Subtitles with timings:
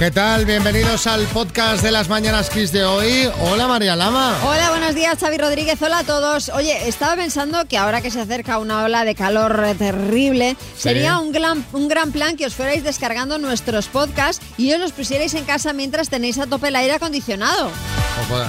[0.00, 0.46] ¿Qué tal?
[0.46, 3.28] Bienvenidos al podcast de las Mañanas Kiss de hoy.
[3.42, 4.34] Hola María Lama.
[4.42, 5.82] Hola, buenos días Xavi Rodríguez.
[5.82, 6.48] Hola a todos.
[6.54, 11.32] Oye, estaba pensando que ahora que se acerca una ola de calor terrible, sería un
[11.32, 15.44] gran, un gran plan que os fuerais descargando nuestros podcasts y os los pusierais en
[15.44, 17.70] casa mientras tenéis a tope el aire acondicionado.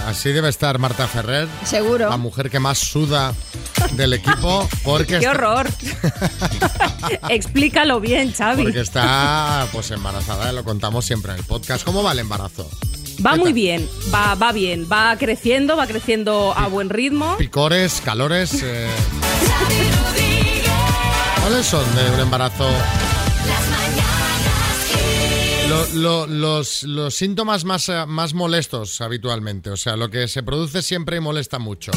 [0.08, 2.09] Así debe estar Marta Ferrer, Seguro.
[2.09, 3.34] la mujer que más suda
[3.94, 5.67] del equipo, porque, ¡Qué horror!
[7.30, 8.63] Explícalo bien, Xavi.
[8.63, 11.84] porque está pues embarazada, lo contamos siempre en el podcast.
[11.84, 12.70] ¿Cómo va el embarazo?
[13.25, 17.38] Va ¿Qué muy bien, va, va bien, va creciendo, va creciendo a buen ritmo.
[17.38, 18.62] Picores, calores.
[18.63, 18.88] eh,
[21.41, 22.67] ¿Cuáles son de un embarazo?
[25.70, 30.81] Lo- lo- los, los síntomas más, más molestos habitualmente, o sea, lo que se produce
[30.81, 31.91] siempre y molesta mucho.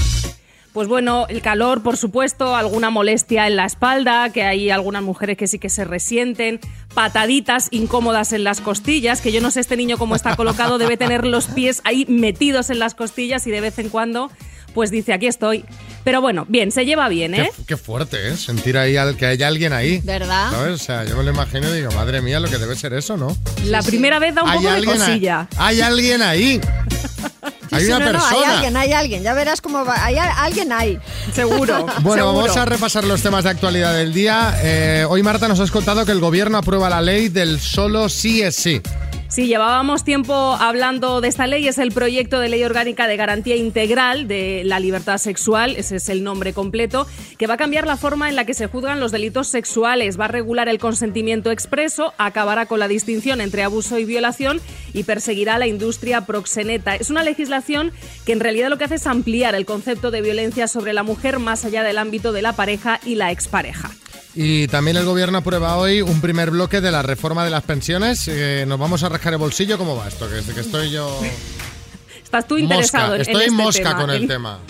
[0.74, 5.36] Pues bueno, el calor, por supuesto, alguna molestia en la espalda, que hay algunas mujeres
[5.36, 6.58] que sí que se resienten,
[6.94, 10.96] pataditas incómodas en las costillas, que yo no sé este niño cómo está colocado, debe
[10.96, 14.32] tener los pies ahí metidos en las costillas y de vez en cuando
[14.74, 15.64] pues dice, aquí estoy.
[16.02, 17.50] Pero bueno, bien, se lleva bien, ¿eh?
[17.56, 18.36] Qué, qué fuerte, ¿eh?
[18.36, 20.00] Sentir ahí al, que hay alguien ahí.
[20.02, 20.50] ¿Verdad?
[20.50, 20.74] ¿Sabes?
[20.74, 23.16] O sea, yo me lo imagino y digo, madre mía, lo que debe ser eso,
[23.16, 23.34] ¿no?
[23.64, 25.48] La primera vez da un hay poco de cosilla.
[25.56, 26.60] Hay alguien ahí.
[27.74, 28.36] Hay Sí, una no, no, persona.
[28.36, 29.22] hay alguien, hay alguien.
[29.22, 30.04] Ya verás cómo va.
[30.04, 30.98] Hay alguien ahí.
[31.32, 31.86] Seguro.
[32.00, 32.42] Bueno, seguro.
[32.42, 34.56] vamos a repasar los temas de actualidad del día.
[34.62, 38.42] Eh, hoy, Marta, nos has contado que el gobierno aprueba la ley del solo sí
[38.42, 38.80] es sí.
[39.34, 41.66] Sí, llevábamos tiempo hablando de esta ley.
[41.66, 46.08] Es el proyecto de ley orgánica de garantía integral de la libertad sexual, ese es
[46.08, 49.10] el nombre completo, que va a cambiar la forma en la que se juzgan los
[49.10, 54.04] delitos sexuales, va a regular el consentimiento expreso, acabará con la distinción entre abuso y
[54.04, 54.60] violación
[54.92, 56.94] y perseguirá la industria proxeneta.
[56.94, 57.90] Es una legislación
[58.24, 61.40] que en realidad lo que hace es ampliar el concepto de violencia sobre la mujer
[61.40, 63.90] más allá del ámbito de la pareja y la expareja.
[64.36, 68.26] Y también el gobierno aprueba hoy un primer bloque de la reforma de las pensiones.
[68.26, 69.78] Eh, nos vamos a rascar el bolsillo.
[69.78, 70.28] ¿Cómo va esto?
[70.28, 71.20] Que, que estoy yo.
[72.22, 73.14] Estás tú interesado mosca.
[73.16, 74.58] en- Estoy este mosca tema, con el tema.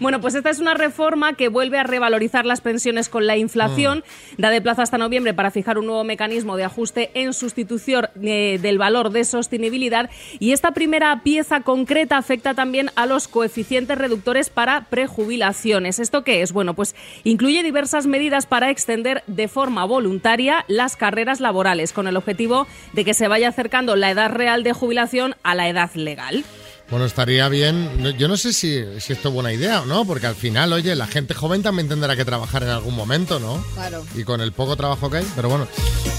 [0.00, 4.04] Bueno, pues esta es una reforma que vuelve a revalorizar las pensiones con la inflación,
[4.36, 4.42] Mm.
[4.42, 8.58] da de plazo hasta noviembre para fijar un nuevo mecanismo de ajuste en sustitución eh,
[8.60, 14.50] del valor de sostenibilidad y esta primera pieza concreta afecta también a los coeficientes reductores
[14.50, 15.98] para prejubilaciones.
[15.98, 16.52] ¿Esto qué es?
[16.52, 22.16] Bueno, pues incluye diversas medidas para extender de forma voluntaria las carreras laborales con el
[22.16, 26.44] objetivo de que se vaya acercando la edad real de jubilación a la edad legal.
[26.90, 28.14] Bueno, estaría bien.
[28.18, 30.94] Yo no sé si, si esto es buena idea o no, porque al final, oye,
[30.94, 33.64] la gente joven también tendrá que trabajar en algún momento, ¿no?
[33.74, 34.04] Claro.
[34.14, 35.66] Y con el poco trabajo que hay, pero bueno.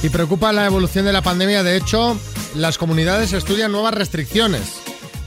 [0.04, 1.64] Y preocupa la evolución de la pandemia.
[1.64, 2.18] De hecho,
[2.56, 4.64] las comunidades estudian nuevas restricciones.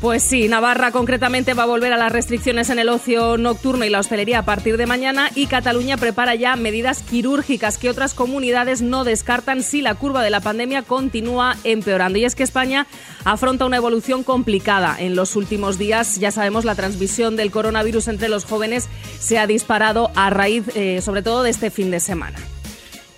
[0.01, 3.91] Pues sí, Navarra concretamente va a volver a las restricciones en el ocio nocturno y
[3.91, 8.81] la hostelería a partir de mañana y Cataluña prepara ya medidas quirúrgicas que otras comunidades
[8.81, 12.17] no descartan si la curva de la pandemia continúa empeorando.
[12.17, 12.87] Y es que España
[13.25, 14.95] afronta una evolución complicada.
[14.97, 18.89] En los últimos días, ya sabemos, la transmisión del coronavirus entre los jóvenes
[19.19, 22.39] se ha disparado a raíz, eh, sobre todo, de este fin de semana.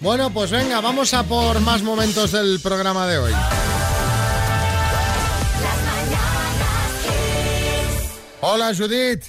[0.00, 3.32] Bueno, pues venga, vamos a por más momentos del programa de hoy.
[8.40, 9.24] Hola Judith,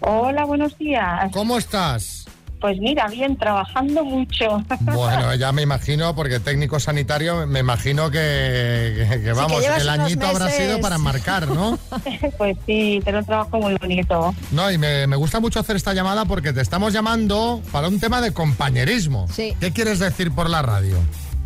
[0.00, 1.30] Hola, buenos días.
[1.32, 2.26] ¿cómo estás?
[2.60, 4.62] Pues mira, bien, trabajando mucho.
[4.82, 10.26] Bueno, ya me imagino, porque técnico sanitario, me imagino que, que- que, vamos, el añito
[10.26, 11.78] habrá sido para marcar, ¿no?
[12.38, 14.34] pues sí, tengo un trabajo muy bonito.
[14.52, 17.98] No, y me, me gusta mucho hacer esta llamada porque te estamos llamando para un
[17.98, 19.26] tema de compañerismo.
[19.32, 19.56] Sí.
[19.58, 20.96] ¿Qué quieres decir por la radio?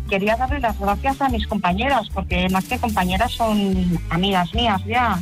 [0.09, 5.19] Quería darle las gracias a mis compañeras, porque más que compañeras son amigas mías ya,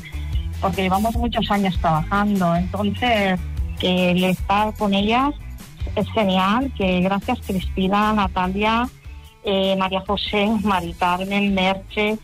[0.66, 2.56] porque llevamos muchos años trabajando.
[2.56, 3.40] Entonces,
[3.80, 5.36] que el estar con ellas
[5.96, 8.90] es genial, que gracias Cristina, Natalia,
[9.44, 12.18] eh, María José, Mari Carmen, Merche,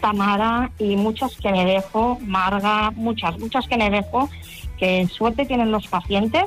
[0.00, 4.30] Tamara y muchas que me dejo, Marga, muchas, muchas que me dejo,
[4.78, 6.46] que suerte tienen los pacientes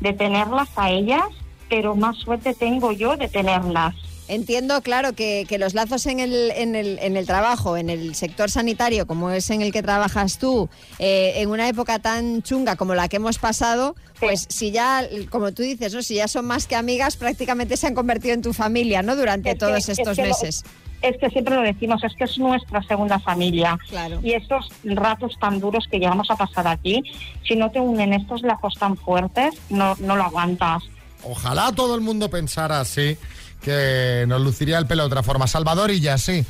[0.00, 1.24] de tenerlas a ellas,
[1.70, 3.94] pero más suerte tengo yo de tenerlas.
[4.26, 8.14] Entiendo, claro, que, que los lazos en el, en, el, en el trabajo, en el
[8.14, 12.76] sector sanitario, como es en el que trabajas tú, eh, en una época tan chunga
[12.76, 16.02] como la que hemos pasado, pues si ya, como tú dices, ¿no?
[16.02, 19.14] si ya son más que amigas, prácticamente se han convertido en tu familia, ¿no?
[19.14, 20.64] Durante Es que- todos es estos lo- meses.
[21.02, 23.78] es que siempre lo decimos, es que es nuestra segunda familia.
[23.90, 24.20] Claro.
[24.22, 27.02] Y estos ratos tan duros que llegamos a pasar aquí,
[27.46, 30.82] si no te unen estos lazos tan fuertes, no, no lo aguantas.
[31.22, 33.16] Ojalá todo el mundo pensara así,
[33.64, 35.46] que nos luciría el pelo de otra forma.
[35.46, 36.44] Salvador y ya, sí.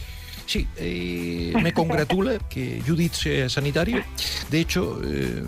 [0.46, 4.05] Sí, eh, me congratula que Judith sea sanitario.
[4.50, 5.43] De hecho, eh,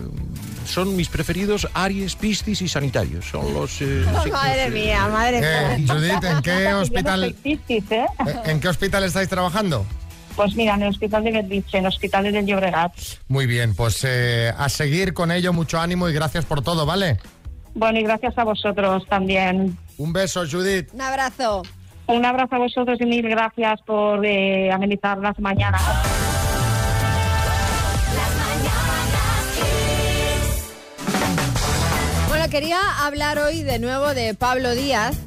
[0.65, 3.25] son mis preferidos Aries, Piscis y Sanitarios.
[3.25, 3.79] Son los...
[3.81, 5.93] eh, signos, madre eh, mía, madre Eh, mía.
[5.93, 7.83] Judith, ¿en qué hospital, Piscis,
[8.45, 9.85] en qué hospital estáis trabajando?
[10.35, 12.93] Pues mira, en el hospital de Betlice, en el hospital de Llobregat.
[13.27, 17.17] Muy bien, pues eh, a seguir con ello, mucho ánimo y gracias por todo, ¿vale?
[17.75, 19.77] Bueno, y gracias a vosotros también.
[19.97, 20.89] Un beso, Judith.
[20.93, 21.63] Un abrazo.
[22.07, 25.81] Un abrazo a vosotros y mil gracias por eh, amenizar las mañanas.
[32.29, 35.17] Bueno, quería hablar hoy de nuevo de Pablo Díaz,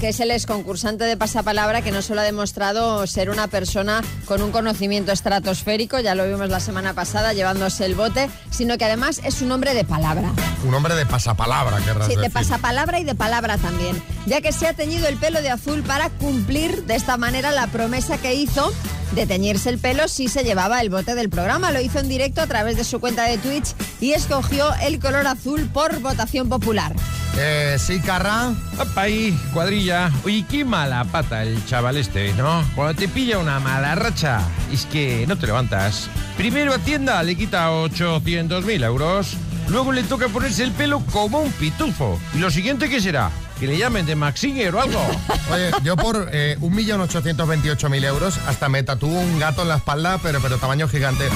[0.00, 4.02] que es el ex concursante de Pasapalabra que no solo ha demostrado ser una persona
[4.24, 8.86] con un conocimiento estratosférico, ya lo vimos la semana pasada llevándose el bote, sino que
[8.86, 10.32] además es un hombre de palabra.
[10.66, 12.32] Un hombre de pasapalabra, querrás Sí, de decir.
[12.32, 16.08] pasapalabra y de palabra también, ya que se ha teñido el pelo de azul para
[16.08, 18.72] cumplir de esta manera la promesa que hizo
[19.12, 21.72] de teñirse el pelo si se llevaba el bote del programa.
[21.72, 25.26] Lo hizo en directo a través de su cuenta de Twitch y escogió el color
[25.26, 26.94] azul por votación popular.
[27.36, 28.52] Eh, sí, Carra.
[28.78, 30.10] Apa ahí, cuadrilla.
[30.24, 32.64] Oye, qué mala pata el chaval este, ¿no?
[32.74, 34.40] Cuando te pilla una mala racha,
[34.72, 36.08] es que no te levantas.
[36.36, 39.36] Primero Hacienda le quita 800.000 euros,
[39.68, 42.18] luego le toca ponerse el pelo como un pitufo.
[42.34, 43.30] ¿Y lo siguiente qué será?
[43.58, 45.00] Que le llamen de Maxinger o algo.
[45.52, 50.40] Oye, yo por eh, 1.828.000 euros hasta me tatúo un gato en la espalda, pero,
[50.40, 51.28] pero tamaño gigante.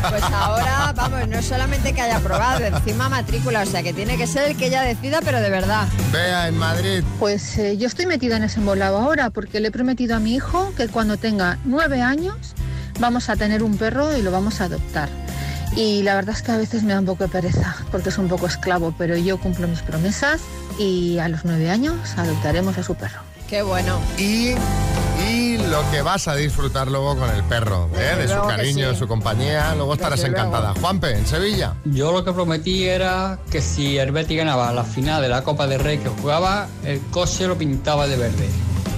[0.08, 4.16] Pues ahora, vamos, no es solamente que haya aprobado, encima matrícula, o sea que tiene
[4.16, 5.86] que ser el que ella decida, pero de verdad.
[6.12, 7.04] Vea, en Madrid.
[7.20, 10.34] Pues eh, yo estoy metida en ese embolado ahora porque le he prometido a mi
[10.34, 12.54] hijo que cuando tenga nueve años
[12.98, 15.08] vamos a tener un perro y lo vamos a adoptar.
[15.76, 18.18] Y la verdad es que a veces me da un poco de pereza porque es
[18.18, 20.40] un poco esclavo, pero yo cumplo mis promesas
[20.78, 23.35] y a los nueve años adoptaremos a su perro.
[23.48, 23.98] Qué bueno.
[24.18, 24.54] Y,
[25.28, 28.16] y lo que vas a disfrutar luego con el perro, ¿eh?
[28.16, 28.98] De su cariño, sí.
[28.98, 29.74] su compañía.
[29.76, 30.48] Luego estarás Desde luego.
[30.48, 30.74] encantada.
[30.80, 31.74] Juanpe, en Sevilla.
[31.84, 35.66] Yo lo que prometí era que si el Betis ganaba la final de la Copa
[35.66, 38.48] del Rey que jugaba, el coche lo pintaba de verde.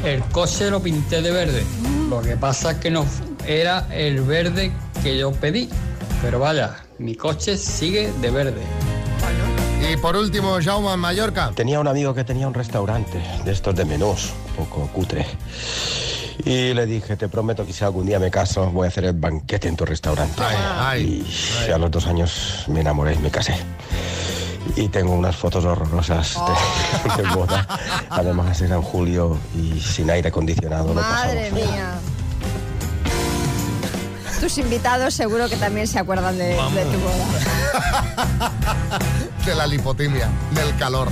[0.04, 1.62] El coche lo pinté de verde.
[2.08, 3.04] Lo que pasa es que no
[3.46, 4.72] era el verde
[5.02, 5.68] que yo pedí.
[6.22, 8.62] Pero vaya, mi coche sigue de verde.
[9.90, 11.50] Y por último, Jaume en Mallorca.
[11.54, 15.26] Tenía un amigo que tenía un restaurante de estos de menús, un poco cutre.
[16.44, 19.14] Y le dije, te prometo que si algún día me caso, voy a hacer el
[19.14, 20.42] banquete en tu restaurante.
[20.42, 23.56] Ay, ay, y a los dos años me enamoré y me casé.
[24.76, 26.36] Y tengo unas fotos horrorosas
[27.16, 27.66] de, de boda.
[28.10, 30.88] Además era en julio y sin aire acondicionado.
[30.88, 31.94] lo pasamos Madre mía.
[34.38, 37.57] Tus invitados seguro que también se acuerdan de, de tu boda.
[39.46, 41.08] de la lipotimia, del calor.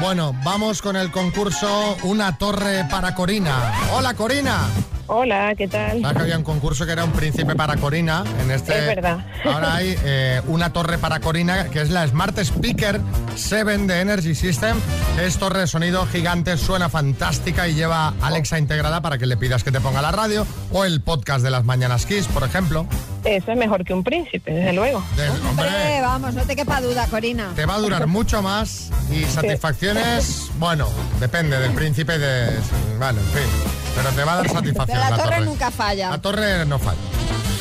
[0.00, 3.72] Bueno, vamos con el concurso Una torre para Corina.
[3.92, 4.66] Hola, Corina.
[5.06, 6.00] Hola, ¿qué tal?
[6.00, 8.24] ¿Sabes que había un concurso que era un príncipe para Corina?
[8.40, 9.24] En este, Es verdad.
[9.44, 13.00] Ahora hay eh, una torre para Corina, que es la Smart Speaker
[13.36, 14.76] 7 de Energy System.
[15.20, 19.62] Es torre de sonido gigante, suena fantástica y lleva Alexa integrada para que le pidas
[19.64, 22.86] que te ponga la radio o el podcast de las Mañanas Kiss, por ejemplo.
[23.24, 25.02] Eso es mejor que un príncipe, desde luego.
[25.48, 27.52] Hombre, vamos, no te quepa duda, Corina.
[27.54, 30.88] te va a durar mucho más y satisfacciones, bueno,
[31.20, 32.58] depende del príncipe de...
[32.98, 33.48] Bueno, en fin,
[33.94, 35.46] pero te va a dar satisfacción Pero la la torre torre.
[35.46, 36.10] nunca falla.
[36.10, 36.98] La torre no falla.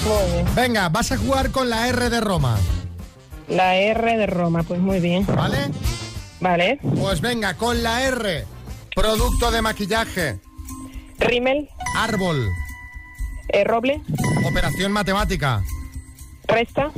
[0.04, 0.56] Muy bien.
[0.56, 2.58] Venga, vas a jugar con la R de Roma,
[3.48, 5.26] La R de Roma, pues muy bien.
[5.28, 5.70] ¿vale?
[6.40, 6.80] Vale.
[7.00, 8.46] Pues venga, con la R.
[8.96, 10.40] Producto de maquillaje,
[11.20, 12.50] Rímel, árbol,
[13.50, 14.02] eh, roble,
[14.46, 15.64] operación matemática,
[16.48, 16.92] resta,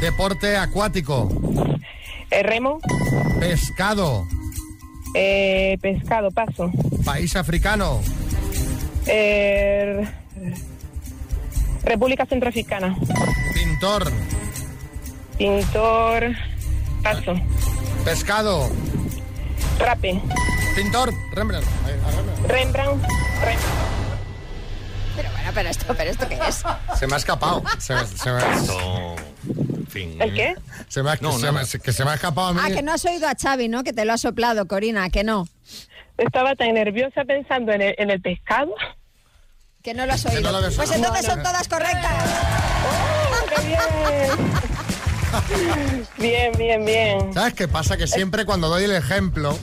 [0.00, 1.28] deporte acuático,
[2.30, 2.78] eh, remo,
[3.40, 4.26] pescado,
[5.16, 6.72] Eh, pescado, paso.
[7.04, 8.00] País africano.
[9.06, 10.04] Eh,
[11.84, 12.96] República Centroafricana.
[13.54, 14.10] Pintor.
[15.38, 16.34] Pintor,
[17.04, 17.34] paso.
[18.04, 18.68] Pescado.
[19.78, 20.20] Rape.
[20.74, 21.14] Pintor.
[21.32, 21.68] Rembrandt.
[22.48, 23.04] Rembrandt.
[23.40, 23.93] Rembrandt.
[25.16, 26.62] Pero bueno, pero esto, pero esto qué es.
[26.98, 27.62] Se me ha escapado.
[27.78, 30.20] Se, me- se me- En fin.
[30.20, 30.56] ¿El qué?
[30.88, 31.62] se me ha- No, se nada.
[31.62, 32.60] me- que se me ha escapado a mí.
[32.62, 33.84] Ah, que no has oído a Xavi, ¿no?
[33.84, 35.46] Que te lo ha soplado, Corina, que no.
[36.18, 38.74] Estaba tan nerviosa pensando en el, en el pescado.
[39.82, 40.72] Que no lo has no oído.
[40.76, 42.12] pues entonces son todas correctas.
[42.86, 43.78] ¡Oh, qué bien!
[46.18, 47.34] bien, bien, bien.
[47.34, 47.96] ¿Sabes qué pasa?
[47.96, 49.58] Que siempre cuando doy el ejemplo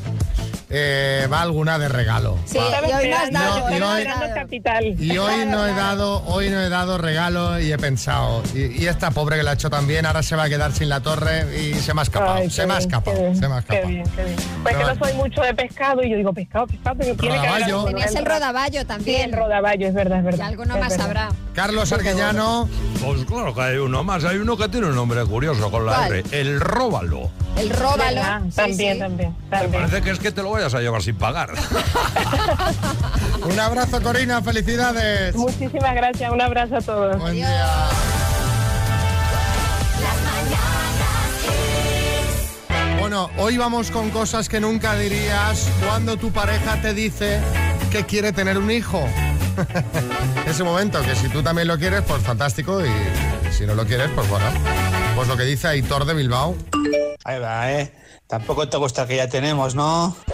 [0.71, 2.37] eh, va alguna de regalo.
[2.45, 3.59] Sí, y hoy no has dado.
[3.69, 4.85] No, y hoy- esperando capital.
[5.01, 8.87] Y hoy no he dado, hoy no he dado regalo y he pensado, y, y
[8.87, 11.45] esta pobre que la ha hecho también, ahora se va a quedar sin la torre
[11.61, 13.61] y se me ha escapado, Ay, se me ha escapado, qué bien, se me ha
[13.61, 14.35] Qué bien, qué bien.
[14.63, 17.85] Pues que no soy mucho de pescado y yo digo pescado, pescado, pero tiene que.
[17.91, 19.21] Tenías el rodaballo Sí, también.
[19.21, 20.47] el rodaballo, es verdad, es Y verdad.
[20.47, 21.05] alguno es más verdad.
[21.07, 21.29] habrá.
[21.53, 22.69] Carlos Arguellano,
[23.03, 24.23] Pues claro que hay uno más.
[24.23, 26.11] Hay uno que tiene un nombre curioso con la ¿Cuál?
[26.13, 26.23] R.
[26.39, 27.29] El róbalo.
[27.57, 28.21] El róbalo.
[28.55, 28.99] También, sí.
[28.99, 29.71] también, Me también.
[29.83, 31.51] parece que es que te lo vayas a llevar sin pagar.
[33.43, 35.35] un abrazo Corina, felicidades.
[35.35, 37.17] Muchísimas gracias, un abrazo a todos.
[37.19, 37.89] Buen día.
[42.99, 47.39] Bueno, hoy vamos con cosas que nunca dirías cuando tu pareja te dice
[47.91, 49.03] que quiere tener un hijo.
[50.47, 54.09] Ese momento, que si tú también lo quieres, pues fantástico, y si no lo quieres,
[54.15, 54.45] pues bueno.
[55.15, 56.55] Pues lo que dice Aitor de Bilbao.
[57.23, 57.93] Ahí va, ¿eh?
[58.27, 60.15] Tampoco te gusta que ya tenemos, ¿no?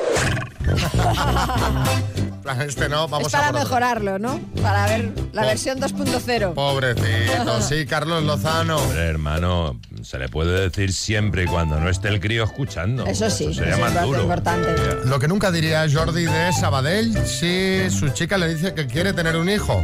[2.65, 4.39] Este no, vamos es para a mejorarlo, ¿no?
[4.61, 6.53] Para ver la Po- versión 2.0.
[6.53, 8.77] Pobrecito, sí, Carlos Lozano.
[8.77, 13.05] Hombre, hermano, se le puede decir siempre y cuando no esté el crío escuchando.
[13.05, 14.21] Eso sí, sería eso más es duro.
[14.21, 14.69] importante.
[15.05, 19.35] Lo que nunca diría Jordi de Sabadell si su chica le dice que quiere tener
[19.35, 19.81] un hijo.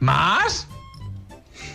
[0.00, 0.66] ¿Más?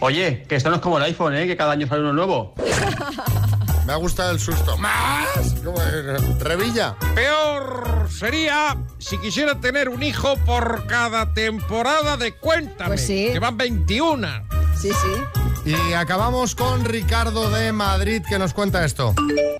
[0.02, 1.48] Oye, que esto no es como el iPhone, ¿eh?
[1.48, 2.54] Que cada año sale uno nuevo.
[3.86, 4.78] Me ha gustado el susto.
[4.78, 5.56] ¿Más?
[5.64, 6.40] ¿Cómo es?
[6.40, 6.96] Revilla.
[7.14, 12.90] Peor sería si quisiera tener un hijo por cada temporada de Cuéntame.
[12.90, 13.30] Pues sí.
[13.32, 14.28] Que van 21.
[14.76, 15.70] Sí, sí.
[15.72, 19.14] Y acabamos con Ricardo de Madrid que nos cuenta esto.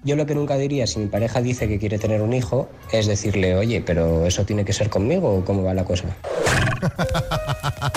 [0.04, 3.08] Yo lo que nunca diría si mi pareja dice que quiere tener un hijo es
[3.08, 6.06] decirle, oye, pero eso tiene que ser conmigo o cómo va la cosa.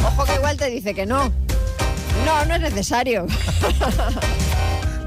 [0.06, 1.32] Ojo que igual te dice que no.
[2.24, 3.26] No, no es necesario.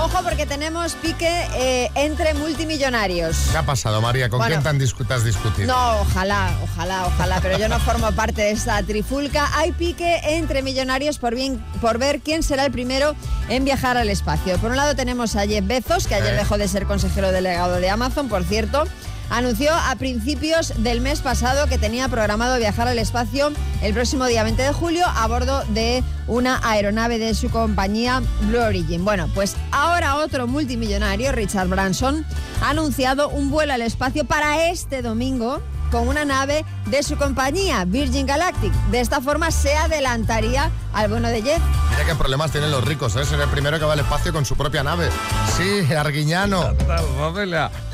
[0.03, 3.49] Ojo porque tenemos pique eh, entre multimillonarios.
[3.51, 4.29] ¿Qué ha pasado, María?
[4.29, 4.53] ¿Con Bueno.
[4.55, 5.67] quién te, han discu- te has discutido?
[5.67, 9.49] No, ojalá, ojalá, ojalá, pero yo no formo parte de esta trifulca.
[9.57, 13.15] Hay pique entre millonarios por, bien, por ver quién será el primero
[13.47, 14.57] en viajar al espacio.
[14.57, 16.37] Por un lado tenemos a Jeff Bezos, que ayer Eh.
[16.37, 18.85] dejó de ser consejero delegado de Amazon, por cierto.
[19.31, 24.43] Anunció a principios del mes pasado que tenía programado viajar al espacio el próximo día
[24.43, 29.05] 20 de julio a bordo de una aeronave de su compañía Blue Origin.
[29.05, 32.25] Bueno, pues ahora otro multimillonario, Richard Branson,
[32.61, 35.61] ha anunciado un vuelo al espacio para este domingo
[35.91, 38.73] con una nave de su compañía, Virgin Galactic.
[38.91, 41.61] De esta forma se adelantaría al bono de Jeff.
[41.89, 43.23] Mira qué problemas tienen los ricos, ¿eh?
[43.23, 45.09] Ser el primero que va al espacio con su propia nave.
[45.55, 46.73] Sí, Arguiñano.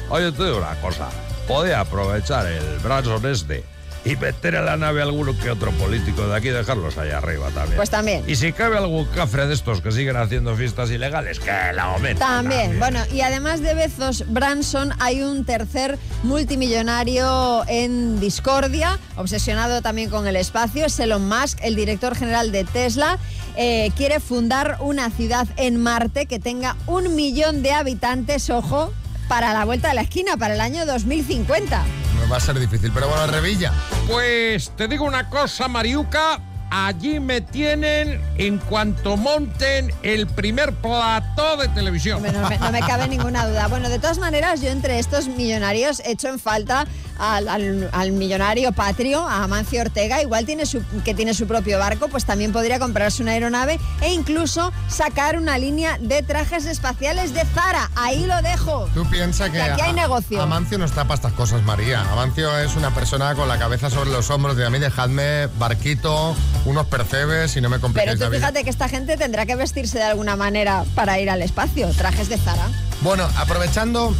[0.10, 1.10] Oye, te digo una cosa.
[1.47, 3.63] Podía aprovechar el Branson este
[4.05, 7.17] y meter a la nave a alguno que otro político de aquí y dejarlos allá
[7.17, 7.75] arriba también.
[7.75, 8.23] Pues también.
[8.25, 12.19] Y si cabe algún cafre de estos que siguen haciendo fiestas ilegales, que la aumenten.
[12.19, 20.09] También, bueno, y además de Bezos, Branson, hay un tercer multimillonario en discordia, obsesionado también
[20.09, 23.19] con el espacio, es Elon Musk, el director general de Tesla.
[23.59, 28.93] eh, quiere fundar una ciudad en Marte que tenga un millón de habitantes, ojo,
[29.27, 31.84] para la vuelta de la esquina, para el año 2050.
[32.19, 33.72] Me va a ser difícil, pero bueno, Revilla.
[34.07, 36.39] Pues te digo una cosa, Mariuca.
[36.69, 42.22] Allí me tienen en cuanto monten el primer plató de televisión.
[42.22, 43.67] No me, no me cabe ninguna duda.
[43.67, 46.86] Bueno, de todas maneras, yo entre estos millonarios echo en falta
[47.19, 51.79] al, al- al millonario patrio, a Amancio Ortega, igual tiene su, que tiene su propio
[51.79, 57.33] barco, pues también podría comprarse una aeronave e incluso sacar una línea de trajes espaciales
[57.33, 57.89] de Zara.
[57.95, 58.89] Ahí lo dejo.
[58.93, 60.41] Tú piensas que, Que aquí hay negocio.
[60.41, 62.01] Amancio no está para estas cosas, María.
[62.12, 66.36] Amancio es una persona con la cabeza sobre los hombros de a mí dejadme barquito,
[66.65, 68.39] unos percebes y no me Pero compliquéis tú la vida.
[68.39, 71.89] fíjate que esta gente tendrá que vestirse de alguna manera para ir al espacio.
[71.93, 72.67] Trajes de Zara.
[73.01, 74.13] Bueno, aprovechando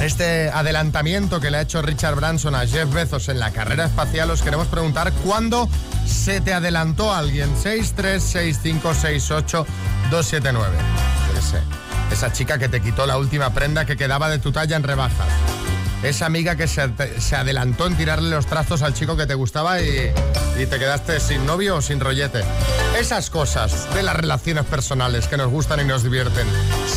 [0.00, 4.30] este adelantamiento que le ha hecho Richard Branson a Jeff Bezos en la carrera espacial,
[4.30, 5.68] os queremos preguntar cuándo
[6.06, 7.52] se te adelantó alguien.
[7.56, 10.52] 636568279.
[10.52, 11.58] Yo qué sé.
[12.12, 15.26] Esa chica que te quitó la última prenda que quedaba de tu talla en rebajas.
[16.02, 16.82] Esa amiga que se,
[17.36, 20.12] adelantó en tirarle los trastos al chico que te gustaba y,
[20.58, 22.42] y te quedaste sin novio o sin rollete.
[22.98, 26.46] Esas cosas de las relaciones personales que nos gustan y nos divierten.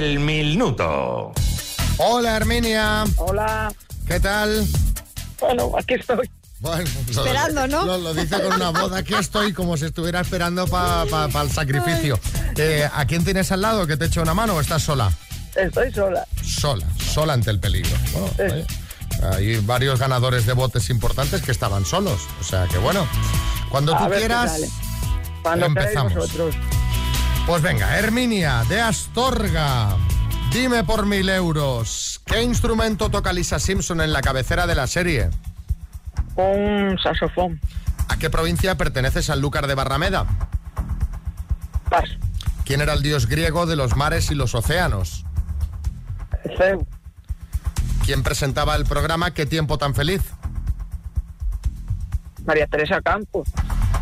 [0.00, 1.30] El minuto.
[1.98, 3.04] Hola Herminia.
[3.18, 3.70] Hola.
[4.06, 4.66] ¿Qué tal?
[5.38, 6.30] Bueno, aquí estoy.
[6.58, 7.84] Bueno, lo- Esperando, ¿no?
[7.84, 8.92] Lo, lo dice con una voz.
[8.94, 12.18] Aquí estoy como si estuviera esperando para el sacrificio.
[12.56, 15.12] Eh, ¿A quién tienes al lado que te eche una mano o estás sola?
[15.54, 16.26] Estoy sola.
[16.42, 17.90] Sola, sola ante el peligro.
[18.38, 18.64] Bueno,
[19.34, 22.22] hay varios ganadores de botes importantes que estaban solos.
[22.40, 23.06] O sea que bueno,
[23.68, 24.62] cuando A tú quieras.
[25.42, 26.14] Cuando empezamos.
[26.14, 26.54] vosotros.
[27.50, 29.96] Pues venga, Herminia de Astorga.
[30.52, 35.30] Dime por mil euros, ¿qué instrumento toca Lisa Simpson en la cabecera de la serie?
[36.36, 37.60] Un saxofón.
[38.06, 40.26] ¿A qué provincia pertenece Sanlúcar de Barrameda?
[41.90, 42.14] Paso.
[42.64, 45.24] ¿Quién era el dios griego de los mares y los océanos?
[46.56, 46.84] Zeus.
[48.04, 50.22] ¿Quién presentaba el programa Qué tiempo tan feliz?
[52.46, 53.48] María Teresa Campos.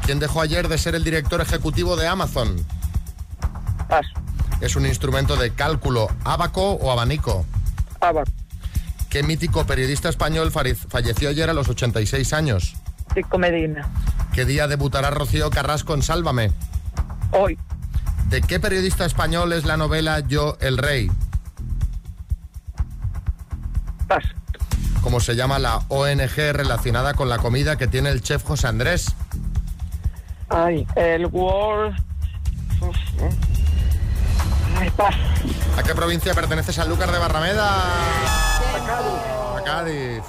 [0.04, 2.77] ¿Quién dejó ayer de ser el director ejecutivo de Amazon?
[3.88, 4.10] Paso.
[4.60, 7.46] ¿Es un instrumento de cálculo abaco o abanico?
[8.00, 8.30] Abaco.
[9.08, 12.74] ¿Qué mítico periodista español falleció ayer a los 86 años?
[13.14, 13.88] Tico Medina.
[14.34, 16.52] ¿Qué día debutará Rocío Carrasco en Sálvame?
[17.32, 17.58] Hoy.
[18.28, 21.10] ¿De qué periodista español es la novela Yo el Rey?
[24.06, 24.28] Paso.
[25.00, 29.14] ¿Cómo se llama la ONG relacionada con la comida que tiene el chef José Andrés?
[30.50, 31.96] Ay, el World.
[34.78, 34.82] Uf.
[34.82, 35.18] Ay, paso.
[35.76, 37.84] ¿A qué provincia pertenece Sanlúcar de Barrameda?
[39.56, 40.22] A Cádiz.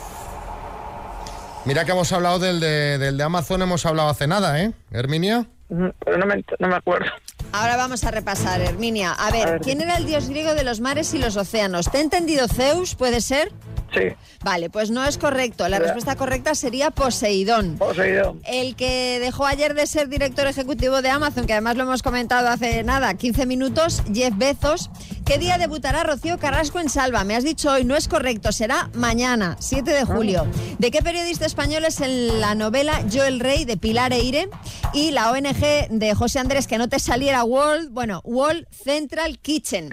[1.66, 4.72] Mira que hemos hablado del de, del de Amazon, hemos hablado hace nada, ¿eh?
[4.92, 5.46] Herminia.
[5.68, 7.12] Pero no me, no me acuerdo.
[7.52, 9.14] Ahora vamos a repasar, Herminia.
[9.14, 9.62] A ver, A ver.
[9.62, 11.92] ¿quién era el dios griego de los mares y los océanos?
[11.92, 12.96] ¿Te he entendido Zeus?
[12.96, 13.52] ¿Puede ser?
[13.94, 14.16] Sí.
[14.44, 15.68] Vale, pues no es correcto.
[15.68, 17.78] La respuesta correcta sería Poseidón.
[17.78, 18.42] Poseidón.
[18.46, 22.48] El que dejó ayer de ser director ejecutivo de Amazon, que además lo hemos comentado
[22.48, 24.90] hace nada, 15 minutos, Jeff Bezos.
[25.26, 27.24] ¿Qué día debutará Rocío Carrasco en Salva?
[27.24, 30.48] Me has dicho hoy, no es correcto, será mañana, 7 de julio.
[30.80, 34.50] ¿De qué periodista español es en la novela Yo el Rey de Pilar Eire?
[34.94, 39.90] Y la ONG de José Andrés, que no te saliera World, bueno, World Central Kitchen.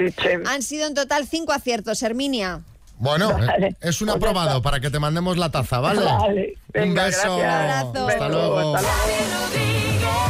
[0.47, 2.63] Han sido en total cinco aciertos, Herminia.
[2.99, 3.69] Bueno, Vale.
[3.69, 6.03] eh, es un Pues aprobado para que te mandemos la taza, ¿vale?
[6.03, 6.55] Vale.
[6.69, 7.37] Un Venga, beso.
[7.37, 7.37] gracias.
[7.37, 8.09] Un abrazo.
[8.09, 8.77] Hasta Beso, luego.
[8.77, 10.27] hasta luego.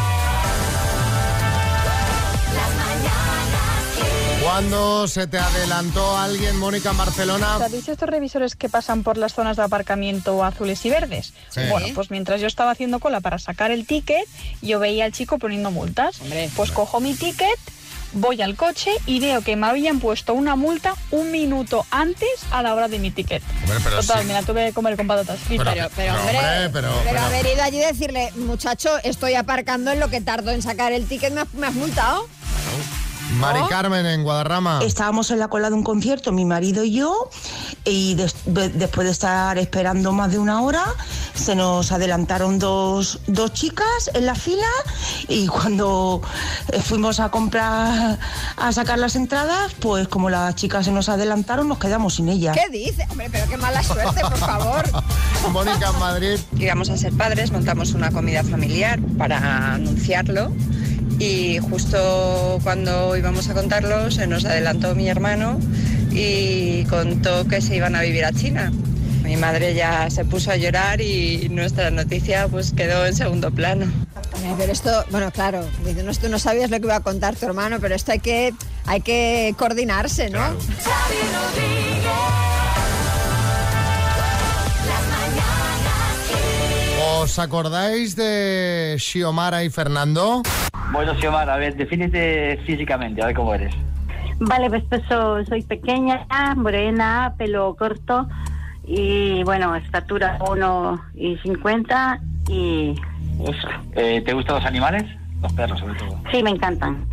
[4.42, 7.58] ¿Cuándo se te adelantó alguien, Mónica, en Barcelona?
[7.58, 11.34] ¿Sabéis estos revisores que pasan por las zonas de aparcamiento azules y verdes?
[11.48, 11.60] Sí.
[11.68, 14.24] Bueno, pues mientras yo estaba haciendo cola para sacar el ticket,
[14.62, 16.20] yo veía al chico poniendo multas.
[16.54, 17.58] Pues cojo mi ticket,
[18.16, 22.62] voy al coche y veo que me habían puesto una multa un minuto antes a
[22.62, 23.42] la hora de mi ticket.
[23.62, 24.26] Hombre, pero Total, sí.
[24.26, 25.90] me la tuve que comer con patatas Pero- fritas.
[25.96, 30.50] Pero, hombre, pero- haber ido allí y decirle, muchacho, estoy aparcando en lo que tardo
[30.50, 32.26] en sacar el ticket, me has, me has multado.
[33.34, 34.80] Mari Carmen en Guadarrama.
[34.82, 37.28] Estábamos en la cola de un concierto, mi marido y yo,
[37.84, 40.84] y des- de- después de estar esperando más de una hora,
[41.34, 44.66] se nos adelantaron dos, dos chicas en la fila
[45.28, 46.22] y cuando
[46.84, 48.18] fuimos a comprar,
[48.56, 52.56] a sacar las entradas, pues como las chicas se nos adelantaron, nos quedamos sin ellas.
[52.56, 53.06] ¿Qué dice?
[53.10, 54.84] Hombre, pero qué mala suerte, por favor.
[55.52, 56.38] Mónica en Madrid.
[56.58, 60.52] Íbamos a ser padres, montamos una comida familiar para anunciarlo
[61.18, 65.58] y justo cuando íbamos a contarlo se nos adelantó mi hermano
[66.10, 68.72] y contó que se iban a vivir a China.
[69.22, 73.86] Mi madre ya se puso a llorar y nuestra noticia pues quedó en segundo plano.
[74.44, 75.64] Eh, Pero esto, bueno, claro,
[76.20, 78.54] tú no sabías lo que iba a contar tu hermano, pero esto hay que,
[78.86, 80.54] hay que coordinarse, ¿no?
[87.18, 90.42] ¿Os acordáis de Xiomara y Fernando?
[90.92, 93.74] Bueno, Xiomara, a ver, defínete físicamente, a ver cómo eres.
[94.38, 98.28] Vale, pues, pues so- soy pequeña, morena, pelo corto
[98.86, 102.94] y bueno, estatura 1 y 50 y
[103.42, 103.68] eso.
[103.94, 105.04] Eh, ¿Te gustan los animales?
[105.42, 106.18] Los perros, sobre todo.
[106.30, 107.06] Sí, me encantan.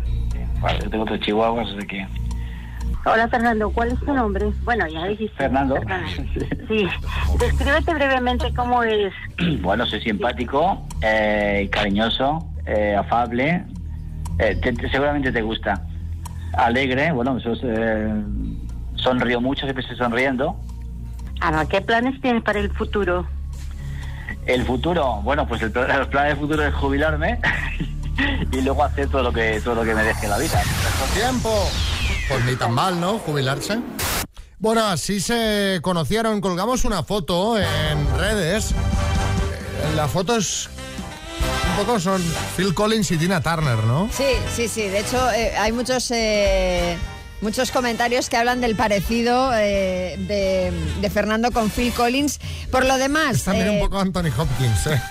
[0.60, 2.06] Vale, yo tengo tres chihuahuas, así que...
[3.06, 4.46] Hola Fernando, ¿cuál es tu nombre?
[4.64, 5.36] Bueno, ya dijiste.
[5.36, 5.76] Fernando.
[6.68, 6.86] Sí,
[7.38, 9.12] descríbete brevemente cómo es.
[9.60, 13.64] Bueno, soy simpático, eh, cariñoso, eh, afable.
[14.38, 15.82] eh, te- te- seguramente te gusta.
[16.54, 18.12] Alegre, bueno, eso es, eh,
[18.96, 20.56] sonrío mucho, siempre estoy sonriendo.
[21.40, 23.26] Ahora, ¿qué planes tienes para el futuro?
[24.46, 27.38] El futuro, bueno, pues el, pla- el plan del futuro es jubilarme
[28.52, 30.60] y luego hacer todo lo que todo lo que me deje la vida.
[31.14, 31.50] tiempo.
[32.28, 33.18] Pues ni tan mal, ¿no?
[33.18, 33.78] Jubilarse.
[34.58, 36.40] Bueno, así se conocieron.
[36.40, 38.74] Colgamos una foto en redes.
[39.96, 40.70] La foto es.
[41.76, 42.22] Un poco son
[42.56, 44.08] Phil Collins y Tina Turner, ¿no?
[44.12, 44.22] Sí,
[44.54, 44.82] sí, sí.
[44.82, 46.96] De hecho, eh, hay muchos, eh,
[47.40, 52.38] muchos comentarios que hablan del parecido eh, de, de Fernando con Phil Collins.
[52.70, 53.42] Por lo demás.
[53.42, 55.02] También eh, un poco Anthony Hopkins, ¿eh?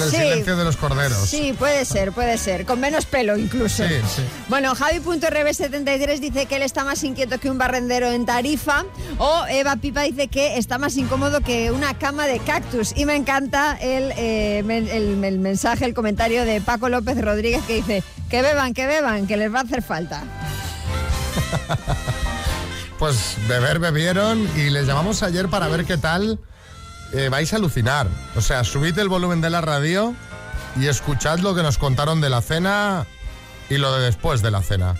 [0.00, 0.16] En el sí.
[0.16, 1.28] silencio de los corderos.
[1.28, 2.64] Sí, puede ser, puede ser.
[2.64, 3.86] Con menos pelo incluso.
[3.86, 4.22] Sí, sí.
[4.48, 8.84] Bueno, Javi.rb73 dice que él está más inquieto que un barrendero en Tarifa.
[9.18, 12.92] O Eva Pipa dice que está más incómodo que una cama de cactus.
[12.96, 18.02] Y me encanta el, eh, el mensaje, el comentario de Paco López Rodríguez que dice
[18.28, 20.22] que beban, que beban, que les va a hacer falta.
[23.00, 26.38] Pues beber bebieron y les llamamos ayer para ver qué tal.
[27.12, 28.06] Eh, vais a alucinar.
[28.36, 30.14] O sea, subid el volumen de la radio
[30.76, 33.06] y escuchad lo que nos contaron de la cena
[33.68, 34.94] y lo de después de la cena.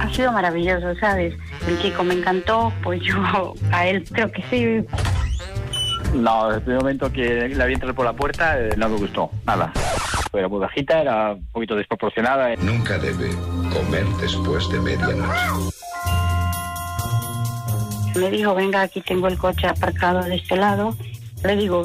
[0.00, 1.34] Ha sido maravilloso, ¿sabes?
[1.68, 4.86] El chico me encantó, pues yo a él creo que sí.
[6.14, 9.30] No, desde el momento que la vi entrar por la puerta eh, no me gustó,
[9.44, 9.72] nada.
[10.32, 12.52] Era muy bajita, era un poquito desproporcionada.
[12.52, 12.56] eh.
[12.60, 13.30] Nunca debe
[13.72, 15.40] comer después de medianoche.
[18.16, 20.94] Me dijo, venga, aquí tengo el coche aparcado de este lado.
[21.44, 21.84] Le digo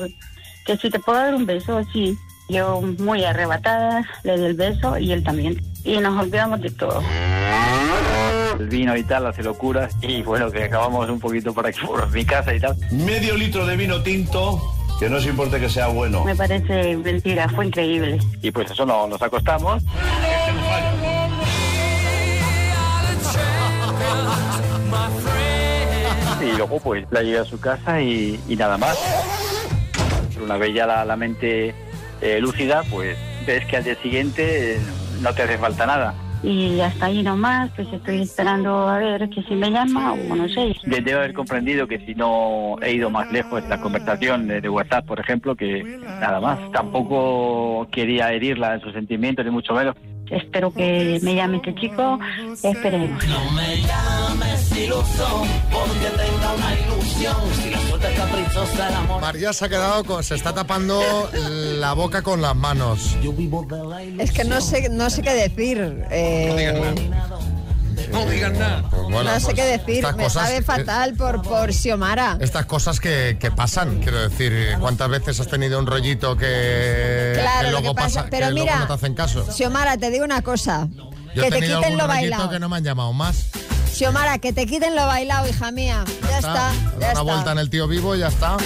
[0.65, 2.17] que si te puedo dar un beso, así.
[2.49, 5.61] Yo muy arrebatada, le di el beso y él también.
[5.85, 7.01] Y nos olvidamos de todo.
[8.59, 9.95] El vino y tal, hace locuras.
[10.01, 12.75] Y bueno, que acabamos un poquito por aquí, por mi casa y tal.
[12.91, 14.59] Medio litro de vino tinto,
[15.01, 16.23] que no se importe que sea bueno.
[16.23, 18.19] Me parece mentira, fue increíble.
[18.43, 19.81] Y pues eso, no, nos acostamos.
[26.39, 28.95] Y luego pues la llevé a su casa y, y nada más.
[30.39, 31.73] Una vez ya la, la mente
[32.21, 34.79] eh, lúcida, pues ves que al día siguiente eh,
[35.19, 36.13] no te hace falta nada.
[36.43, 40.49] Y hasta ahí nomás, pues estoy esperando a ver que si me llama o no
[40.49, 40.73] sé.
[40.85, 45.05] De- Debo haber comprendido que si no he ido más lejos la conversación de WhatsApp,
[45.05, 45.83] por ejemplo, que
[46.19, 46.59] nada más.
[46.71, 49.95] Tampoco quería herirla en sus sentimientos, ni mucho menos.
[50.31, 52.17] Espero que me llame este chico,
[52.63, 53.21] esperemos.
[53.27, 57.35] No me llames iluso, porque tenga una ilusión.
[57.61, 59.21] Si la suerte es caprichosa, el amor.
[59.21, 61.01] María se ha quedado con, se está tapando
[61.79, 63.17] la boca con las manos.
[64.17, 66.05] Es que no sé, no sé qué decir.
[66.09, 67.50] eh, No
[68.29, 68.83] digan nada.
[68.89, 70.05] Pues bueno, no sé pues qué decir.
[70.15, 72.37] Me cosas, sabe fatal por, por Xiomara.
[72.39, 77.65] Estas cosas que, que pasan, quiero decir, ¿cuántas veces has tenido un rollito que, Claro,
[77.65, 79.51] que luego que pasa- pasa, pero que luego mira, no te hacen caso?
[79.51, 80.87] Xiomara, te digo una cosa.
[81.35, 82.49] Yo he que te quiten algún lo bailado.
[82.49, 83.45] que no me han llamado más.
[83.93, 86.03] Xiomara, que te quiten lo bailado, hija mía.
[86.29, 87.21] Ya está, ya una está.
[87.21, 88.57] vuelta en el tío vivo y ya está.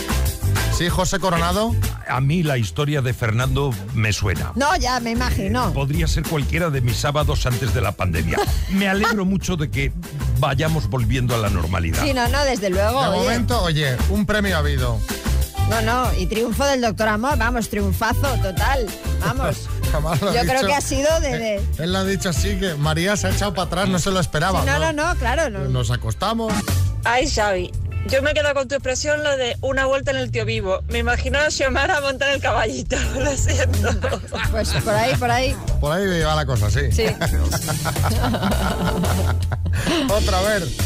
[0.77, 1.73] Sí, José Coronado.
[2.07, 4.51] A mí la historia de Fernando me suena.
[4.55, 5.73] No, ya me imagino.
[5.73, 8.37] Podría ser cualquiera de mis sábados antes de la pandemia.
[8.71, 9.91] Me alegro mucho de que
[10.39, 12.03] vayamos volviendo a la normalidad.
[12.03, 13.01] Sí, no, no, desde luego.
[13.01, 13.19] De oye.
[13.19, 14.99] momento, oye, un premio ha habido.
[15.69, 18.85] No, no, y triunfo del doctor Amor, vamos, triunfazo total.
[19.21, 19.67] Vamos.
[19.91, 21.37] Jamás lo ha Yo creo que ha sido de.
[21.37, 24.11] de- Él lo ha dicho así, que María se ha echado para atrás, no se
[24.11, 24.61] lo esperaba.
[24.61, 25.49] Sí, no, no, no, claro.
[25.49, 25.67] No.
[25.69, 26.53] Nos acostamos.
[27.03, 27.71] Ay, Xavi,
[28.07, 30.81] yo me he quedado con tu expresión lo de una vuelta en el tío vivo.
[30.89, 33.89] Me imagino a Xiomara montar el caballito, lo siento.
[34.51, 35.55] Pues por ahí, por ahí.
[35.79, 36.91] Por ahí va la cosa, sí.
[36.91, 37.05] Sí.
[40.09, 40.77] Otra vez.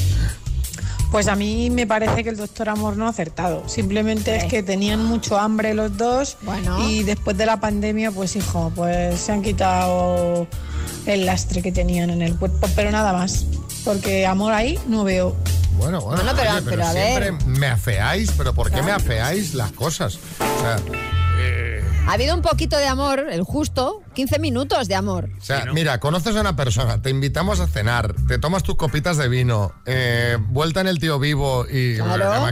[1.12, 3.68] Pues a mí me parece que el doctor Amor no ha acertado.
[3.68, 6.38] Simplemente es que tenían mucho hambre los dos
[6.88, 10.48] y después de la pandemia, pues hijo, pues se han quitado
[11.08, 13.46] el lastre que tenían en el cuerpo, pero nada más.
[13.84, 15.36] Porque amor ahí no veo.
[15.80, 17.46] Bueno, bueno, Bueno, pero- oye, pero a siempre ver.
[17.48, 20.20] me afeáis, pero ¿por qué me afeáis las cosas?
[20.40, 20.76] O sea,
[21.40, 25.30] eh, Ha habido un poquito de amor, el justo, 15 minutos de amor.
[25.38, 29.16] O sea, mira, conoces a una persona, te invitamos a cenar, te tomas tus copitas
[29.18, 31.96] de vino, eh, vuelta en el tío vivo y...
[31.98, 32.50] Claro.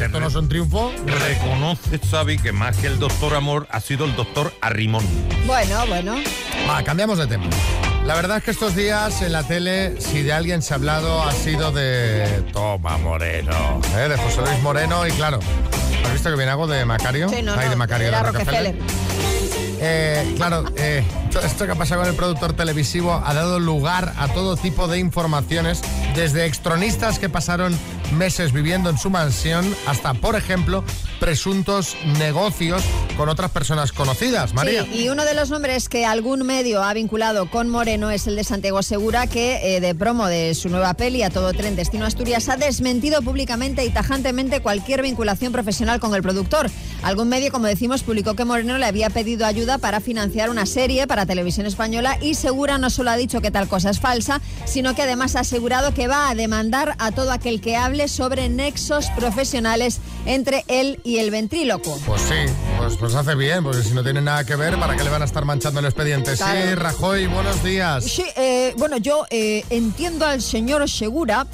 [0.00, 0.92] ¿Esto no es un triunfo?
[1.06, 5.04] Reconoce, Xavi, que más que el doctor Amor ha sido el doctor Arrimón.
[5.46, 6.16] Bueno, bueno.
[6.68, 7.46] Va, cambiamos de tema.
[8.06, 11.22] La verdad es que estos días en la tele, si de alguien se ha hablado,
[11.22, 14.08] ha sido de Toma Moreno, ¿eh?
[14.08, 15.38] de José Luis Moreno y claro,
[16.04, 17.30] ¿has visto que viene algo de Macario?
[17.30, 18.76] Sí, no, Ay, no, de Macario, de Rockefeller.
[19.80, 21.04] Eh, claro, eh,
[21.44, 24.98] esto que ha pasado con el productor televisivo ha dado lugar a todo tipo de
[24.98, 25.82] informaciones,
[26.14, 27.76] desde extronistas que pasaron
[28.12, 30.84] meses viviendo en su mansión hasta, por ejemplo,
[31.18, 32.82] presuntos negocios
[33.16, 34.54] con otras personas conocidas.
[34.54, 34.84] María.
[34.84, 38.36] Sí, y uno de los nombres que algún medio ha vinculado con Moreno es el
[38.36, 42.04] de Santiago Segura, que eh, de promo de su nueva peli A Todo Tren Destino
[42.04, 46.70] Asturias ha desmentido públicamente y tajantemente cualquier vinculación profesional con el productor.
[47.02, 51.06] Algún medio, como decimos, publicó que Moreno le había pedido ayuda para financiar una serie
[51.06, 54.94] para televisión española y Segura no solo ha dicho que tal cosa es falsa, sino
[54.94, 59.06] que además ha asegurado que va a demandar a todo aquel que hable sobre nexos
[59.16, 61.98] profesionales entre él y el ventríloco.
[62.06, 65.04] Pues sí, pues, pues hace bien, porque si no tiene nada que ver, ¿para qué
[65.04, 66.36] le van a estar manchando el expediente?
[66.36, 66.74] Sí.
[66.74, 68.04] Rajoy, buenos días.
[68.04, 71.46] Sí, eh, bueno, yo eh, entiendo al señor Segura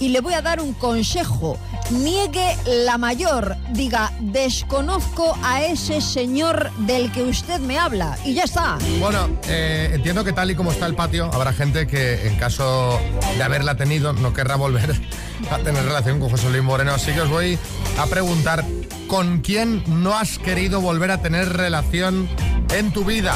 [0.00, 1.58] y le voy a dar un consejo.
[1.90, 8.42] Niegue la mayor, diga, desconozco a ese señor del que usted me habla y ya
[8.42, 8.76] está.
[8.98, 13.00] Bueno, eh, entiendo que tal y como está el patio, habrá gente que en caso
[13.36, 15.00] de haberla tenido no querrá volver
[15.50, 16.92] a tener relación con José Luis Moreno.
[16.92, 17.56] Así que os voy
[17.98, 18.64] a preguntar,
[19.06, 22.28] ¿con quién no has querido volver a tener relación
[22.74, 23.34] en tu vida?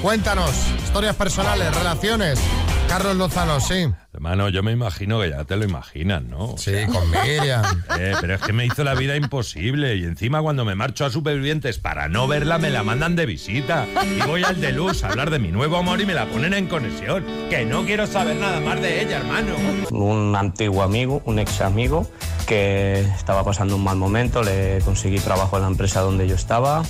[0.00, 0.52] Cuéntanos,
[0.84, 2.38] historias personales, relaciones.
[2.88, 3.86] Carlos Lozano, sí.
[4.12, 6.56] Hermano, yo me imagino que ya te lo imaginas, ¿no?
[6.56, 7.64] Sí, con Miriam.
[7.98, 11.10] Eh, pero es que me hizo la vida imposible y encima cuando me marcho a
[11.10, 15.30] Supervivientes para no verla me la mandan de visita y voy al Deluxe a hablar
[15.30, 17.24] de mi nuevo amor y me la ponen en conexión.
[17.50, 19.54] Que no quiero saber nada más de ella, hermano.
[19.90, 22.10] Un antiguo amigo, un ex amigo,
[22.46, 26.82] que estaba pasando un mal momento, le conseguí trabajo en la empresa donde yo estaba,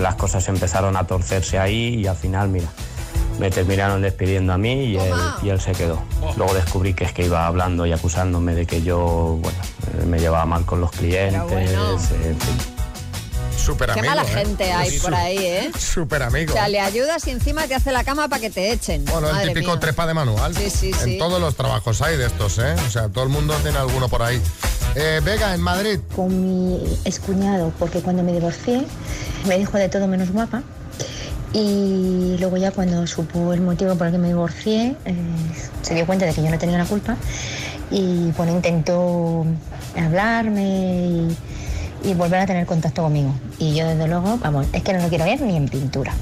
[0.00, 2.68] las cosas empezaron a torcerse ahí y al final, mira,
[3.38, 6.02] me terminaron despidiendo a mí y él, y él se quedó.
[6.36, 9.58] Luego descubrí que es que iba hablando y acusándome de que yo, bueno,
[10.00, 12.56] eh, me llevaba mal con los clientes, eh, en fin.
[13.56, 14.14] Súper Qué amigo.
[14.14, 14.32] mala ¿eh?
[14.32, 15.70] gente hay por ahí, ¿eh?
[15.76, 16.52] Súper O amigo.
[16.52, 19.04] sea, le ayudas y encima te hace la cama para que te echen.
[19.06, 19.80] Bueno, el Madre típico mía.
[19.80, 20.54] trepa de manual.
[20.54, 21.18] Sí, sí, En sí.
[21.18, 22.76] todos los trabajos hay de estos, ¿eh?
[22.86, 24.40] O sea, todo el mundo tiene alguno por ahí.
[24.94, 25.98] Eh, Vega, en Madrid.
[26.14, 28.84] con mi excuñado, porque cuando me divorcié
[29.46, 30.62] me dijo de todo menos guapa.
[31.52, 35.14] Y luego ya cuando supo el motivo por el que me divorcié, eh,
[35.82, 37.16] se dio cuenta de que yo no tenía la culpa.
[37.90, 39.46] Y bueno, intentó
[39.96, 41.36] hablarme y,
[42.04, 43.32] y volver a tener contacto conmigo.
[43.58, 46.12] Y yo desde luego, vamos, es que no lo quiero ver ni en pintura.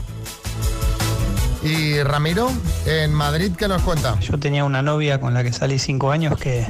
[1.65, 2.51] Y Ramiro,
[2.85, 4.21] en Madrid, ¿qué nos cuenta?
[4.21, 6.67] Yo tenía una novia con la que salí cinco años que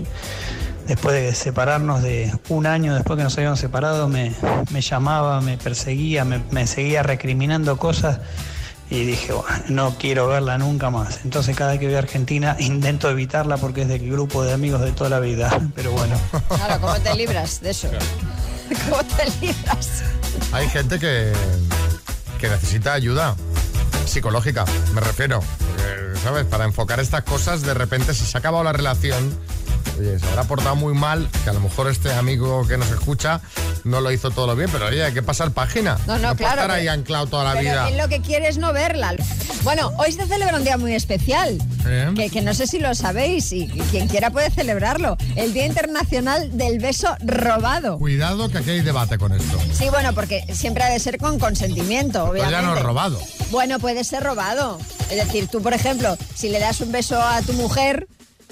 [0.87, 4.35] después de separarnos de un año después que nos habíamos separado me,
[4.71, 8.21] me llamaba, me perseguía, me, me seguía recriminando cosas
[8.91, 11.21] y dije, bueno, no quiero verla nunca más.
[11.25, 14.81] Entonces cada vez que voy a Argentina intento evitarla porque es del grupo de amigos
[14.83, 15.51] de toda la vida.
[15.75, 16.17] Pero bueno.
[16.49, 17.89] Claro, ¿cómo te libras de eso?
[18.89, 20.05] ¿Cómo te libras?
[20.53, 21.33] Hay gente que,
[22.39, 23.35] que necesita ayuda
[24.07, 25.41] psicológica, me refiero.
[25.41, 26.45] Porque, ¿Sabes?
[26.45, 29.37] Para enfocar estas cosas, de repente, si se ha acabado la relación,
[29.99, 33.41] oye, se habrá portado muy mal, que a lo mejor este amigo que nos escucha
[33.85, 35.99] no lo hizo todo lo bien, pero oye, hay que pasar página.
[36.07, 37.89] No, no, puede claro, estar ahí pero- anclado toda la Pero vida.
[37.89, 39.15] él lo que quiere es no verla.
[39.63, 41.59] Bueno, hoy se celebra un día muy especial.
[42.17, 45.19] Que, que no sé si lo sabéis y quien quiera puede celebrarlo.
[45.37, 47.99] El Día Internacional del Beso Robado.
[47.99, 49.59] Cuidado que aquí hay debate con esto.
[49.73, 52.51] Sí, bueno, porque siempre ha de ser con consentimiento, obviamente.
[52.53, 53.19] ya no es robado.
[53.51, 54.79] Bueno, puede ser robado.
[55.11, 58.07] Es decir, tú, por ejemplo, si le das un beso a tu mujer,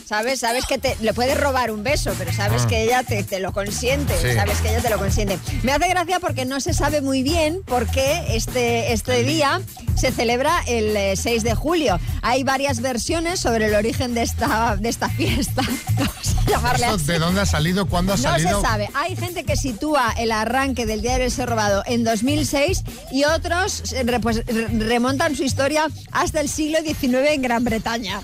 [0.06, 0.40] ¿sabes?
[0.40, 2.68] Sabes que te, le puedes robar un beso, pero sabes Ah.
[2.68, 4.14] que ella te, te lo consiente.
[4.20, 4.34] Sí.
[4.34, 5.38] Sabes que ella te lo consiente.
[5.62, 9.60] Me hace gracia porque no se sabe muy bien por qué este, este día
[9.96, 11.98] se celebra el eh, 6 de julio.
[12.22, 15.62] Hay varias versiones sobre el origen de esta, de esta fiesta.
[15.96, 17.04] Vamos a llamarle ¿Esto así.
[17.06, 17.86] ¿De dónde ha salido?
[17.86, 18.60] ¿Cuándo ha No salido?
[18.60, 18.90] se sabe.
[18.94, 24.04] Hay gente que sitúa el arranque del Día del Robado en 2006 y otros eh,
[24.20, 28.20] pues, re- remontan su historia hasta el siglo XIX en Gran Bretaña.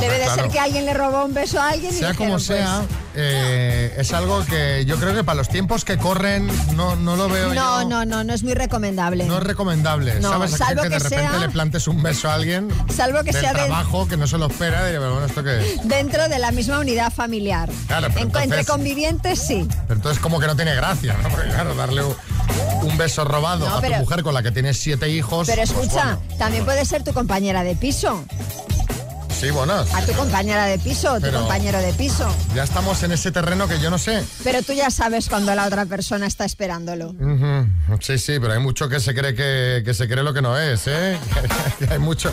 [0.00, 0.42] Debe de Claro.
[0.42, 2.82] ser que alguien le robó un beso a alguien y Sea dijeron, como pues, sea,
[3.14, 7.28] eh, es algo que yo creo que para los tiempos que corren no, no lo
[7.28, 7.88] veo No, yo.
[7.88, 9.24] no, no, no es muy recomendable.
[9.24, 10.50] No es recomendable, No, ¿sabes?
[10.52, 13.52] Salvo que de repente sea- le plantes un beso a alguien Salvo que del sea
[13.52, 15.88] de- trabajo que no se lo espera y dice, pero bueno, ¿esto qué es?
[15.88, 17.70] Dentro de la misma unidad familiar.
[17.86, 19.66] Claro, pero En- Entre convivientes, sí.
[19.86, 21.28] Pero entonces como que no tiene gracia, ¿no?
[21.28, 22.14] Porque claro, darle un,
[22.82, 25.46] un beso robado No, a pero- tu mujer con la que tienes siete hijos.
[25.46, 26.36] Pero pues escucha, bueno.
[26.38, 28.24] también puede ser tu compañera de piso.
[29.34, 32.28] Sí, bueno, A tu compañera de piso tu compañero de piso.
[32.54, 34.24] ya estamos en ese terreno que yo no sé.
[34.42, 37.14] Pero tú ya sabes cuando la otra persona está esperándolo.
[38.00, 40.58] Sí, sí, pero hay mucho que se cree que, que se cree lo que no
[40.58, 41.18] es, ¿eh?
[41.90, 42.32] Hay mucho,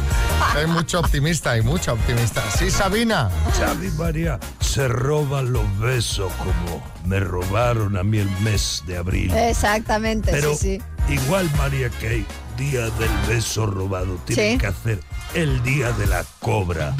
[0.55, 2.41] hay mucho optimista, hay mucho optimista.
[2.57, 3.29] Sí, Sabina.
[3.57, 9.31] Xavi María se roban los besos como me robaron a mí el mes de abril.
[9.35, 10.81] Exactamente, Pero sí, sí.
[11.09, 12.25] Igual, María, que hay
[12.57, 14.57] día del beso robado, tienen Sí.
[14.57, 14.99] que hacer
[15.33, 16.93] el día de la cobra.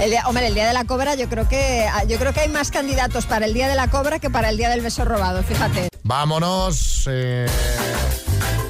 [0.00, 2.48] El día, hombre, el día de la cobra yo creo que yo creo que hay
[2.48, 5.42] más candidatos para el día de la cobra que para el día del beso robado,
[5.42, 5.88] fíjate.
[6.04, 7.46] Vámonos eh,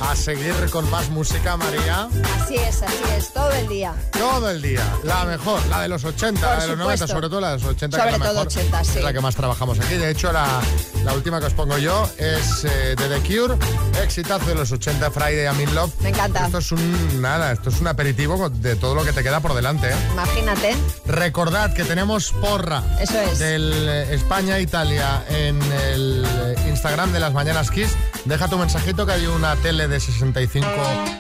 [0.00, 2.08] a seguir con más música, María.
[2.42, 3.94] Así es, así es, todo el día.
[4.12, 4.82] Todo el día.
[5.04, 7.06] La mejor, la de los 80, Por la de los 90, supuesto.
[7.14, 7.96] sobre todo la de los 80.
[7.98, 8.98] Sobre que la todo mejor, 80, sí.
[8.98, 9.94] Es la que más trabajamos aquí.
[9.94, 10.61] De hecho, la,
[11.04, 13.56] la última que os pongo yo es eh, de The Cure,
[14.02, 15.92] exitazo de los 80, Friday I'm in Love.
[16.00, 16.46] Me encanta.
[16.46, 19.54] Esto es un, nada, esto es un aperitivo de todo lo que te queda por
[19.54, 19.88] delante.
[19.90, 19.96] ¿eh?
[20.12, 20.76] Imagínate.
[21.06, 23.38] Recordad que tenemos porra Eso es.
[23.38, 26.26] del eh, España-Italia en el
[26.68, 27.90] Instagram de las Mañanas Kiss.
[28.24, 29.56] Deja tu mensajito que hay una
[29.88, 30.66] tele de 65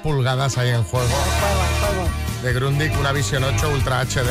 [0.02, 1.08] pulgadas ahí en juego.
[2.42, 4.28] De Grundig, una Vision 8 Ultra HD.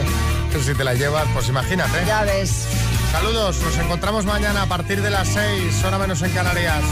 [0.52, 2.04] que si te la llevas, pues imagínate.
[2.06, 2.66] Ya ves.
[3.12, 6.82] Saludos, nos encontramos mañana a partir de las 6, hora menos en Canarias.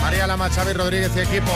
[0.00, 1.52] María Lama, Xavi Rodríguez y equipo.